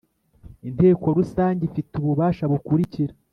Inteko 0.67 1.05
Rusange 1.17 1.61
ifite 1.69 1.91
ububasha 1.97 2.43
bukurikira 2.51 3.13